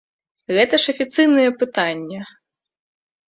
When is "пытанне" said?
1.61-2.19